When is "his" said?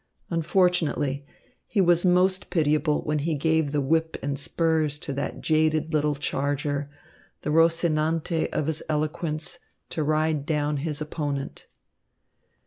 8.65-8.81, 10.77-11.01